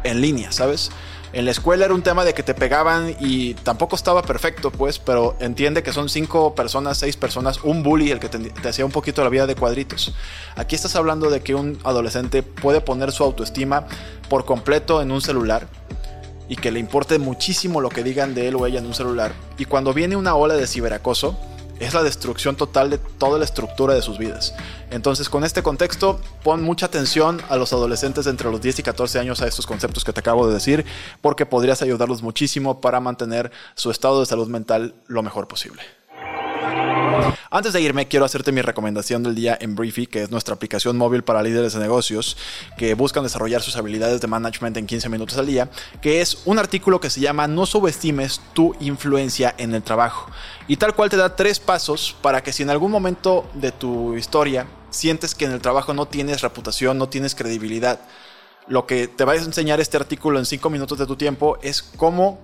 en 0.03 0.21
línea, 0.21 0.51
¿sabes? 0.51 0.91
En 1.35 1.43
la 1.43 1.51
escuela 1.51 1.83
era 1.83 1.93
un 1.93 2.01
tema 2.01 2.23
de 2.23 2.33
que 2.33 2.43
te 2.43 2.53
pegaban 2.53 3.13
y 3.19 3.55
tampoco 3.55 3.97
estaba 3.97 4.21
perfecto, 4.21 4.71
pues, 4.71 4.99
pero 4.99 5.35
entiende 5.41 5.83
que 5.83 5.91
son 5.91 6.07
cinco 6.07 6.55
personas, 6.55 6.97
seis 6.97 7.17
personas, 7.17 7.59
un 7.61 7.83
bully 7.83 8.09
el 8.09 8.21
que 8.21 8.29
te, 8.29 8.69
hacía 8.69 8.85
un 8.85 8.91
poquito 8.93 9.21
la 9.21 9.27
vida 9.27 9.45
de 9.45 9.53
cuadritos. 9.53 10.15
Aquí 10.55 10.75
estás 10.75 10.95
hablando 10.95 11.29
de 11.29 11.41
que 11.41 11.53
un 11.53 11.77
adolescente 11.83 12.41
puede 12.41 12.79
poner 12.79 13.11
su 13.11 13.25
autoestima 13.25 13.85
por 14.29 14.45
completo 14.45 15.01
en 15.01 15.11
un 15.11 15.19
celular 15.19 15.67
y 16.47 16.55
que 16.55 16.71
le 16.71 16.79
importe 16.79 17.19
muchísimo 17.19 17.81
lo 17.81 17.89
que 17.89 18.01
digan 18.01 18.33
de 18.33 18.47
él 18.47 18.55
o 18.55 18.65
ella 18.65 18.79
en 18.79 18.85
un 18.85 18.93
celular. 18.93 19.33
Y 19.57 19.65
cuando 19.65 19.93
viene 19.93 20.15
una 20.15 20.35
ola 20.35 20.53
de 20.53 20.65
ciberacoso, 20.67 21.37
es 21.79 21.93
la 21.93 22.03
destrucción 22.03 22.55
total 22.55 22.89
de 22.89 22.97
toda 22.97 23.37
la 23.37 23.45
estructura 23.45 23.93
de 23.93 24.01
sus 24.01 24.17
vidas. 24.17 24.53
Entonces, 24.91 25.29
con 25.29 25.43
este 25.43 25.63
contexto, 25.63 26.19
pon 26.43 26.63
mucha 26.63 26.85
atención 26.85 27.41
a 27.49 27.57
los 27.57 27.73
adolescentes 27.73 28.27
entre 28.27 28.49
los 28.49 28.61
10 28.61 28.79
y 28.79 28.83
14 28.83 29.19
años 29.19 29.41
a 29.41 29.47
estos 29.47 29.65
conceptos 29.65 30.03
que 30.03 30.13
te 30.13 30.19
acabo 30.19 30.47
de 30.47 30.53
decir, 30.53 30.85
porque 31.21 31.45
podrías 31.45 31.81
ayudarlos 31.81 32.21
muchísimo 32.21 32.81
para 32.81 32.99
mantener 32.99 33.51
su 33.75 33.91
estado 33.91 34.19
de 34.19 34.25
salud 34.25 34.47
mental 34.47 34.95
lo 35.07 35.23
mejor 35.23 35.47
posible. 35.47 35.81
Antes 37.49 37.73
de 37.73 37.81
irme, 37.81 38.07
quiero 38.07 38.25
hacerte 38.25 38.51
mi 38.51 38.61
recomendación 38.61 39.23
del 39.23 39.35
día 39.35 39.57
en 39.59 39.75
Briefy, 39.75 40.07
que 40.07 40.23
es 40.23 40.31
nuestra 40.31 40.55
aplicación 40.55 40.97
móvil 40.97 41.23
para 41.23 41.41
líderes 41.41 41.73
de 41.73 41.79
negocios 41.79 42.37
que 42.77 42.93
buscan 42.95 43.23
desarrollar 43.23 43.61
sus 43.61 43.77
habilidades 43.77 44.19
de 44.21 44.27
management 44.27 44.77
en 44.77 44.87
15 44.87 45.09
minutos 45.09 45.37
al 45.37 45.45
día, 45.45 45.69
que 46.01 46.21
es 46.21 46.39
un 46.45 46.59
artículo 46.59 46.99
que 46.99 47.09
se 47.09 47.21
llama 47.21 47.47
No 47.47 47.65
subestimes 47.65 48.41
tu 48.53 48.75
influencia 48.79 49.55
en 49.57 49.73
el 49.73 49.83
trabajo. 49.83 50.29
Y 50.67 50.77
tal 50.77 50.95
cual 50.95 51.09
te 51.09 51.17
da 51.17 51.35
tres 51.35 51.59
pasos 51.59 52.15
para 52.21 52.43
que 52.43 52.51
si 52.51 52.63
en 52.63 52.69
algún 52.69 52.91
momento 52.91 53.49
de 53.53 53.71
tu 53.71 54.15
historia 54.15 54.67
sientes 54.89 55.35
que 55.35 55.45
en 55.45 55.51
el 55.51 55.61
trabajo 55.61 55.93
no 55.93 56.07
tienes 56.07 56.41
reputación, 56.41 56.97
no 56.97 57.09
tienes 57.09 57.35
credibilidad, 57.35 57.99
lo 58.67 58.87
que 58.87 59.07
te 59.07 59.25
va 59.25 59.33
a 59.33 59.35
enseñar 59.35 59.79
este 59.79 59.97
artículo 59.97 60.39
en 60.39 60.45
5 60.45 60.69
minutos 60.69 60.97
de 60.97 61.05
tu 61.05 61.15
tiempo 61.15 61.57
es 61.61 61.83
cómo 61.83 62.39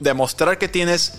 demostrar 0.00 0.58
que 0.58 0.68
tienes 0.68 1.18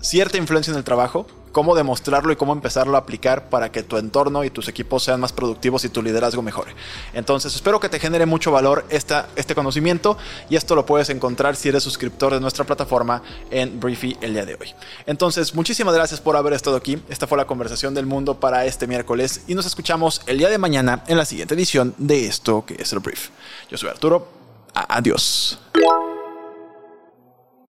cierta 0.00 0.38
influencia 0.38 0.70
en 0.70 0.78
el 0.78 0.84
trabajo, 0.84 1.26
cómo 1.52 1.74
demostrarlo 1.74 2.32
y 2.32 2.36
cómo 2.36 2.52
empezarlo 2.52 2.96
a 2.96 3.00
aplicar 3.00 3.48
para 3.48 3.72
que 3.72 3.82
tu 3.82 3.96
entorno 3.96 4.44
y 4.44 4.50
tus 4.50 4.68
equipos 4.68 5.02
sean 5.02 5.20
más 5.20 5.32
productivos 5.32 5.84
y 5.84 5.88
tu 5.88 6.02
liderazgo 6.02 6.42
mejore. 6.42 6.74
Entonces, 7.12 7.54
espero 7.54 7.80
que 7.80 7.88
te 7.88 7.98
genere 7.98 8.26
mucho 8.26 8.50
valor 8.50 8.84
esta, 8.90 9.28
este 9.36 9.54
conocimiento 9.54 10.16
y 10.48 10.56
esto 10.56 10.74
lo 10.74 10.86
puedes 10.86 11.10
encontrar 11.10 11.56
si 11.56 11.68
eres 11.68 11.82
suscriptor 11.82 12.34
de 12.34 12.40
nuestra 12.40 12.64
plataforma 12.64 13.22
en 13.50 13.80
Briefy 13.80 14.16
el 14.20 14.34
día 14.34 14.46
de 14.46 14.54
hoy. 14.54 14.74
Entonces, 15.06 15.54
muchísimas 15.54 15.94
gracias 15.94 16.20
por 16.20 16.36
haber 16.36 16.52
estado 16.52 16.76
aquí. 16.76 17.02
Esta 17.08 17.26
fue 17.26 17.38
la 17.38 17.46
conversación 17.46 17.94
del 17.94 18.06
mundo 18.06 18.38
para 18.38 18.64
este 18.66 18.86
miércoles 18.86 19.42
y 19.48 19.54
nos 19.54 19.66
escuchamos 19.66 20.22
el 20.26 20.38
día 20.38 20.48
de 20.48 20.58
mañana 20.58 21.04
en 21.06 21.16
la 21.16 21.24
siguiente 21.24 21.54
edición 21.54 21.94
de 21.98 22.26
esto 22.26 22.64
que 22.66 22.74
es 22.78 22.92
el 22.92 23.00
Brief. 23.00 23.30
Yo 23.70 23.76
soy 23.76 23.90
Arturo. 23.90 24.28
Adiós. 24.74 25.58